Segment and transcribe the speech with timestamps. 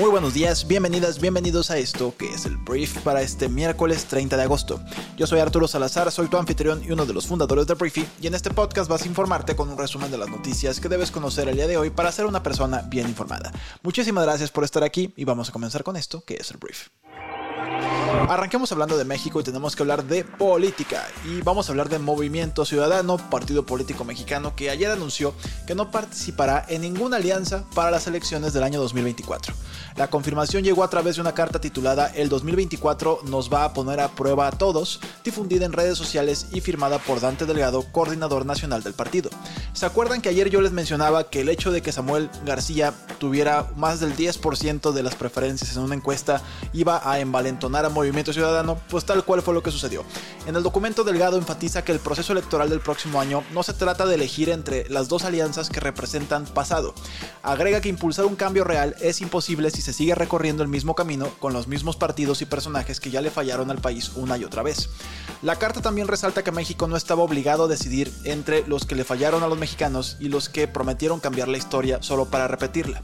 [0.00, 4.34] Muy buenos días, bienvenidas, bienvenidos a esto que es el brief para este miércoles 30
[4.34, 4.80] de agosto.
[5.18, 8.26] Yo soy Arturo Salazar, soy tu anfitrión y uno de los fundadores de Briefy y
[8.26, 11.50] en este podcast vas a informarte con un resumen de las noticias que debes conocer
[11.50, 13.52] el día de hoy para ser una persona bien informada.
[13.82, 16.88] Muchísimas gracias por estar aquí y vamos a comenzar con esto que es el brief.
[18.28, 21.06] Arranquemos hablando de México y tenemos que hablar de política.
[21.24, 25.34] Y vamos a hablar de Movimiento Ciudadano, partido político mexicano que ayer anunció
[25.66, 29.54] que no participará en ninguna alianza para las elecciones del año 2024.
[29.96, 34.00] La confirmación llegó a través de una carta titulada El 2024 nos va a poner
[34.00, 38.82] a prueba a todos, difundida en redes sociales y firmada por Dante Delgado, coordinador nacional
[38.82, 39.30] del partido.
[39.72, 43.68] ¿Se acuerdan que ayer yo les mencionaba que el hecho de que Samuel García tuviera
[43.76, 48.78] más del 10% de las preferencias en una encuesta iba a envalentonar a Movimiento Ciudadano,
[48.88, 50.02] pues tal cual fue lo que sucedió.
[50.46, 54.06] En el documento Delgado enfatiza que el proceso electoral del próximo año no se trata
[54.06, 56.94] de elegir entre las dos alianzas que representan pasado.
[57.42, 61.28] Agrega que impulsar un cambio real es imposible si se sigue recorriendo el mismo camino
[61.38, 64.62] con los mismos partidos y personajes que ya le fallaron al país una y otra
[64.62, 64.88] vez.
[65.42, 69.04] La carta también resalta que México no estaba obligado a decidir entre los que le
[69.04, 73.02] fallaron a los mexicanos y los que prometieron cambiar la historia solo para repetirla.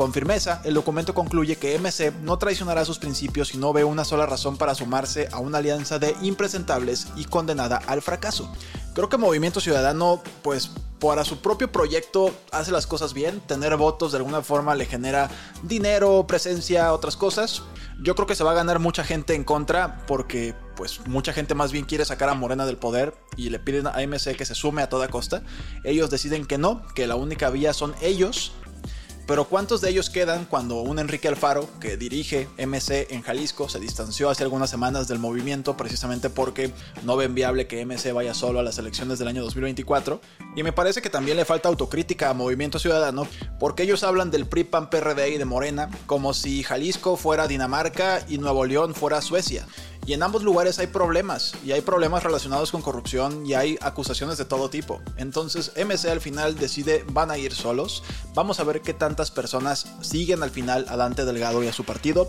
[0.00, 4.06] Con firmeza, el documento concluye que MC no traicionará sus principios y no ve una
[4.06, 8.50] sola razón para sumarse a una alianza de impresentables y condenada al fracaso.
[8.94, 14.12] Creo que Movimiento Ciudadano, pues para su propio proyecto hace las cosas bien, tener votos
[14.12, 15.28] de alguna forma le genera
[15.64, 17.62] dinero, presencia, otras cosas.
[18.02, 21.54] Yo creo que se va a ganar mucha gente en contra porque pues mucha gente
[21.54, 24.54] más bien quiere sacar a Morena del poder y le piden a MC que se
[24.54, 25.42] sume a toda costa.
[25.84, 28.52] Ellos deciden que no, que la única vía son ellos
[29.30, 33.78] pero ¿cuántos de ellos quedan cuando un Enrique Alfaro, que dirige MC en Jalisco, se
[33.78, 36.72] distanció hace algunas semanas del movimiento precisamente porque
[37.04, 40.20] no ven viable que MC vaya solo a las elecciones del año 2024?
[40.56, 43.24] Y me parece que también le falta autocrítica a Movimiento Ciudadano
[43.60, 48.38] porque ellos hablan del PRI, PAN, y de Morena como si Jalisco fuera Dinamarca y
[48.38, 49.64] Nuevo León fuera Suecia.
[50.10, 54.38] Y en ambos lugares hay problemas, y hay problemas relacionados con corrupción y hay acusaciones
[54.38, 55.00] de todo tipo.
[55.16, 58.02] Entonces MC al final decide van a ir solos.
[58.34, 61.84] Vamos a ver qué tantas personas siguen al final a Dante Delgado y a su
[61.84, 62.28] partido.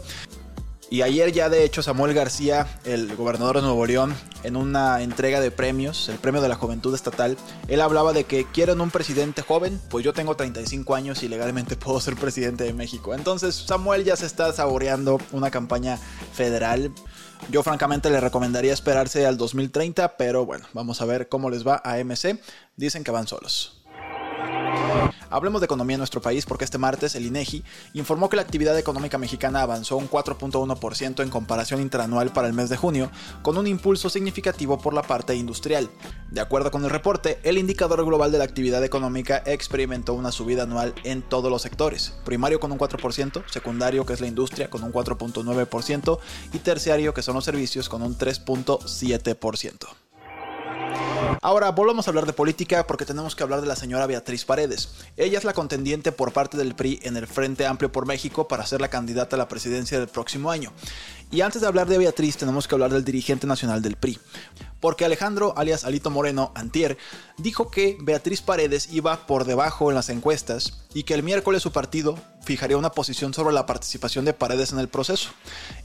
[0.91, 4.13] Y ayer ya de hecho Samuel García, el gobernador de Nuevo León,
[4.43, 7.37] en una entrega de premios, el premio de la juventud estatal,
[7.69, 11.75] él hablaba de que quieren un presidente joven, pues yo tengo 35 años y legalmente
[11.77, 13.15] puedo ser presidente de México.
[13.15, 15.97] Entonces Samuel ya se está saboreando una campaña
[16.33, 16.91] federal.
[17.49, 21.81] Yo francamente le recomendaría esperarse al 2030, pero bueno, vamos a ver cómo les va
[21.85, 22.37] a MC.
[22.75, 23.80] Dicen que van solos.
[25.31, 28.77] Hablemos de economía en nuestro país porque este martes el INEGI informó que la actividad
[28.77, 33.09] económica mexicana avanzó un 4.1% en comparación interanual para el mes de junio,
[33.41, 35.89] con un impulso significativo por la parte industrial.
[36.29, 40.63] De acuerdo con el reporte, el indicador global de la actividad económica experimentó una subida
[40.63, 44.83] anual en todos los sectores, primario con un 4%, secundario que es la industria con
[44.83, 46.19] un 4.9%
[46.53, 50.10] y terciario que son los servicios con un 3.7%.
[51.41, 54.89] Ahora volvamos a hablar de política porque tenemos que hablar de la señora Beatriz Paredes.
[55.17, 58.65] Ella es la contendiente por parte del PRI en el Frente Amplio por México para
[58.65, 60.71] ser la candidata a la presidencia del próximo año.
[61.31, 64.19] Y antes de hablar de Beatriz tenemos que hablar del dirigente nacional del PRI
[64.81, 66.97] porque Alejandro, alias Alito Moreno, Antier,
[67.37, 71.71] dijo que Beatriz Paredes iba por debajo en las encuestas y que el miércoles su
[71.71, 72.17] partido
[72.51, 75.29] fijaría una posición sobre la participación de Paredes en el proceso.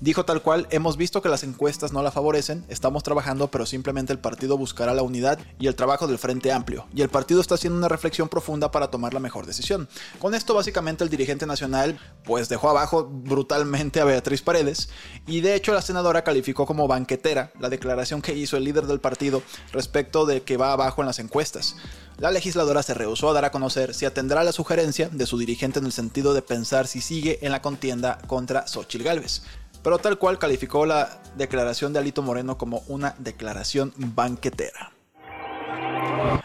[0.00, 4.12] Dijo tal cual, hemos visto que las encuestas no la favorecen, estamos trabajando, pero simplemente
[4.12, 7.54] el partido buscará la unidad y el trabajo del Frente Amplio, y el partido está
[7.54, 9.88] haciendo una reflexión profunda para tomar la mejor decisión.
[10.19, 14.88] Con esto básicamente el dirigente nacional pues dejó abajo brutalmente a Beatriz Paredes,
[15.25, 18.98] y de hecho la senadora calificó como banquetera la declaración que hizo el líder del
[18.98, 19.41] partido
[19.71, 21.77] respecto de que va abajo en las encuestas.
[22.19, 25.81] La legisladora se rehusó a dar a conocer si atendrá la sugerencia de su dirigente
[25.81, 29.42] en el sentido de pensar si sigue en la contienda contra Xochitl Gálvez
[29.86, 34.96] pero tal cual calificó la declaración de Alito Moreno como una declaración banquetera.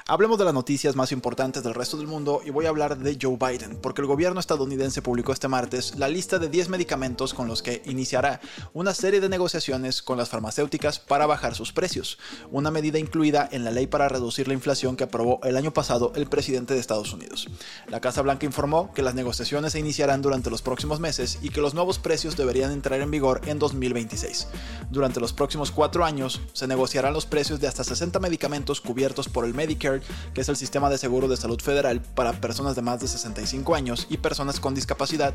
[0.08, 3.18] Hablemos de las noticias más importantes del resto del mundo y voy a hablar de
[3.22, 7.48] Joe Biden, porque el gobierno estadounidense publicó este martes la lista de 10 medicamentos con
[7.48, 8.40] los que iniciará
[8.74, 12.20] una serie de negociaciones con las farmacéuticas para bajar sus precios,
[12.52, 16.14] una medida incluida en la ley para reducir la inflación que aprobó el año pasado
[16.16, 17.50] el presidente de Estados Unidos.
[17.88, 21.62] La Casa Blanca informó que las negociaciones se iniciarán durante los próximos meses y que
[21.62, 24.48] los nuevos precios deberían entrar en vigor en 2026.
[24.90, 29.46] Durante los próximos cuatro años se negociarán los precios de hasta 60 medicamentos cubiertos por
[29.46, 33.00] el médico Que es el sistema de seguro de salud federal para personas de más
[33.00, 35.34] de 65 años y personas con discapacidad,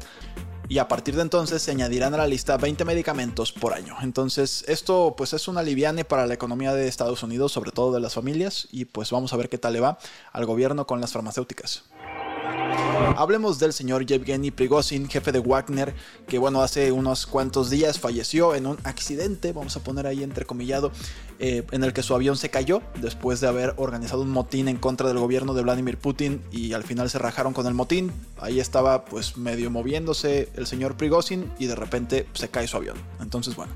[0.69, 3.97] y a partir de entonces se añadirán a la lista 20 medicamentos por año.
[4.03, 8.01] Entonces esto pues es un aliviane para la economía de Estados Unidos, sobre todo de
[8.01, 9.99] las familias, y pues vamos a ver qué tal le va
[10.33, 11.85] al gobierno con las farmacéuticas.
[13.17, 15.95] Hablemos del señor Yevgeny Prigozhin, jefe de Wagner,
[16.29, 20.93] que bueno, hace unos cuantos días falleció en un accidente, vamos a poner ahí entrecomillado,
[21.39, 24.77] eh, en el que su avión se cayó después de haber organizado un motín en
[24.77, 28.13] contra del gobierno de Vladimir Putin y al final se rajaron con el motín.
[28.39, 32.97] Ahí estaba pues medio moviéndose el señor Prigozhin y de repente se cae su avión.
[33.21, 33.73] Entonces bueno.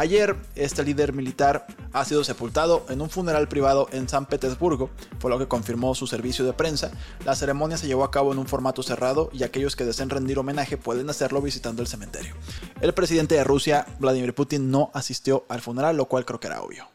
[0.00, 4.88] Ayer, este líder militar ha sido sepultado en un funeral privado en San Petersburgo,
[5.18, 6.90] fue lo que confirmó su servicio de prensa.
[7.26, 10.38] La ceremonia se llevó a cabo en un formato cerrado y aquellos que deseen rendir
[10.38, 12.34] homenaje pueden hacerlo visitando el cementerio.
[12.80, 16.62] El presidente de Rusia, Vladimir Putin, no asistió al funeral, lo cual creo que era
[16.62, 16.88] obvio.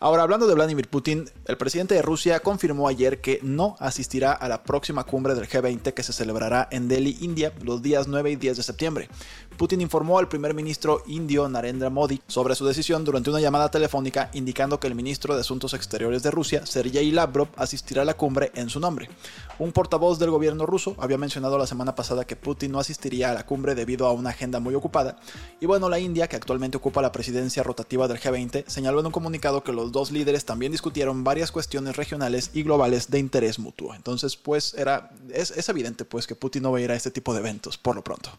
[0.00, 4.48] Ahora, hablando de Vladimir Putin, el presidente de Rusia confirmó ayer que no asistirá a
[4.48, 8.36] la próxima cumbre del G20 que se celebrará en Delhi, India, los días 9 y
[8.36, 9.08] 10 de septiembre.
[9.56, 14.30] Putin informó al primer ministro indio Narendra Modi sobre su decisión durante una llamada telefónica
[14.32, 18.52] indicando que el ministro de Asuntos Exteriores de Rusia, Sergei Lavrov, asistirá a la cumbre
[18.54, 19.08] en su nombre.
[19.58, 23.34] Un portavoz del gobierno ruso había mencionado la semana pasada que Putin no asistiría a
[23.34, 25.16] la cumbre debido a una agenda muy ocupada.
[25.60, 29.12] Y bueno, la India, que actualmente ocupa la presidencia rotativa del G20, señaló en un
[29.12, 33.94] comunicado que los dos líderes también discutieron varias cuestiones regionales y globales de interés mutuo.
[33.94, 37.32] Entonces, pues era es, evidente pues que Putin no va a ir a este tipo
[37.32, 38.30] de eventos por lo pronto.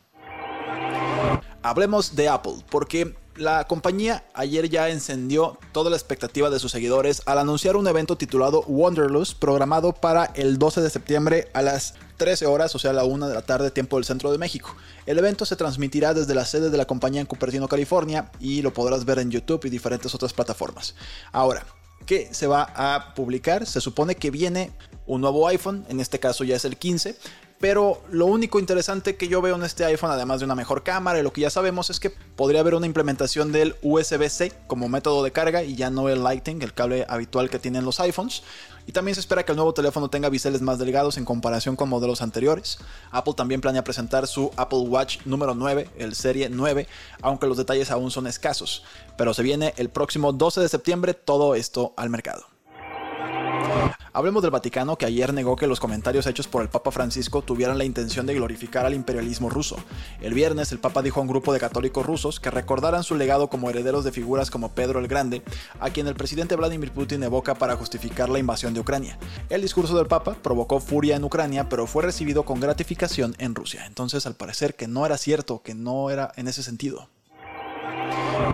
[1.62, 7.22] Hablemos de Apple, porque la compañía ayer ya encendió toda la expectativa de sus seguidores
[7.26, 12.46] al anunciar un evento titulado Wanderlust, programado para el 12 de septiembre a las 13
[12.46, 14.76] horas, o sea, a la 1 de la tarde, tiempo del centro de México.
[15.06, 18.74] El evento se transmitirá desde la sede de la compañía en Cupertino, California, y lo
[18.74, 20.96] podrás ver en YouTube y diferentes otras plataformas.
[21.32, 21.66] Ahora,
[22.06, 23.66] ¿qué se va a publicar?
[23.66, 24.72] Se supone que viene
[25.08, 27.16] un nuevo iPhone, en este caso ya es el 15,
[27.60, 31.20] pero lo único interesante que yo veo en este iPhone, además de una mejor cámara
[31.20, 35.24] y lo que ya sabemos, es que podría haber una implementación del USB-C como método
[35.24, 38.44] de carga y ya no el Lightning, el cable habitual que tienen los iPhones.
[38.88, 41.90] Y también se espera que el nuevo teléfono tenga biseles más delgados en comparación con
[41.90, 42.80] modelos anteriores.
[43.12, 46.88] Apple también planea presentar su Apple Watch número 9, el Serie 9,
[47.22, 48.84] aunque los detalles aún son escasos.
[49.18, 52.46] Pero se viene el próximo 12 de septiembre todo esto al mercado.
[54.14, 57.78] Hablemos del Vaticano que ayer negó que los comentarios hechos por el Papa Francisco tuvieran
[57.78, 59.78] la intención de glorificar al imperialismo ruso.
[60.22, 63.50] El viernes el Papa dijo a un grupo de católicos rusos que recordaran su legado
[63.50, 65.42] como herederos de figuras como Pedro el Grande,
[65.80, 69.18] a quien el presidente Vladimir Putin evoca para justificar la invasión de Ucrania.
[69.50, 73.86] El discurso del Papa provocó furia en Ucrania, pero fue recibido con gratificación en Rusia.
[73.86, 77.10] Entonces al parecer que no era cierto, que no era en ese sentido.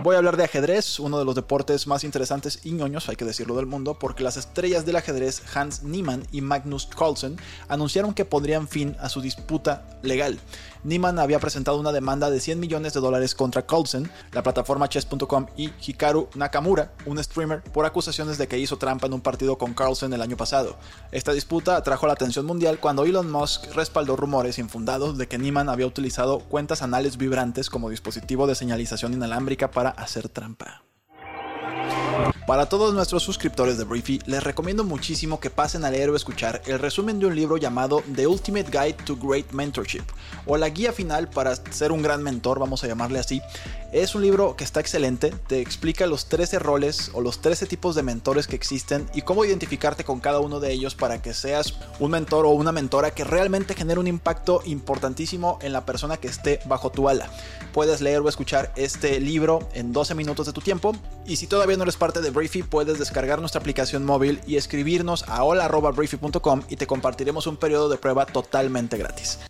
[0.02, 3.24] Voy a hablar de ajedrez, uno de los deportes más interesantes y ñoños, hay que
[3.24, 7.36] decirlo, del mundo, porque las estrellas del ajedrez Hans Niemann y Magnus Carlsen
[7.68, 10.38] anunciaron que pondrían fin a su disputa legal.
[10.84, 15.46] Niemann había presentado una demanda de 100 millones de dólares contra Carlsen, la plataforma chess.com
[15.56, 19.74] y Hikaru Nakamura, un streamer, por acusaciones de que hizo trampa en un partido con
[19.74, 20.76] Carlsen el año pasado.
[21.10, 25.68] Esta disputa atrajo la atención mundial cuando Elon Musk respaldó rumores infundados de que Niemann
[25.68, 30.82] había utilizado cuentas anales vibrantes como dispositivo de señalización inalámbrica para hacer trampa.
[32.46, 36.62] Para todos nuestros suscriptores de Briefy, les recomiendo muchísimo que pasen a leer o escuchar
[36.66, 40.04] el resumen de un libro llamado The Ultimate Guide to Great Mentorship,
[40.46, 43.42] o la guía final para ser un gran mentor, vamos a llamarle así.
[43.92, 47.94] Es un libro que está excelente, te explica los 13 roles o los 13 tipos
[47.94, 51.74] de mentores que existen y cómo identificarte con cada uno de ellos para que seas
[51.98, 56.28] un mentor o una mentora que realmente genere un impacto importantísimo en la persona que
[56.28, 57.28] esté bajo tu ala.
[57.72, 60.92] Puedes leer o escuchar este libro en 12 minutos de tu tiempo
[61.24, 65.24] y si todavía no eres parte de Briefy, puedes descargar nuestra aplicación móvil y escribirnos
[65.26, 69.40] a hola.briefy.com y te compartiremos un periodo de prueba totalmente gratis.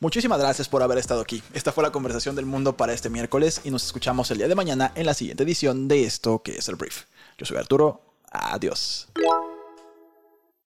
[0.00, 1.42] Muchísimas gracias por haber estado aquí.
[1.54, 4.54] Esta fue la conversación del mundo para este miércoles y nos escuchamos el día de
[4.54, 7.04] mañana en la siguiente edición de esto que es el Brief.
[7.38, 8.02] Yo soy Arturo.
[8.30, 9.08] Adiós.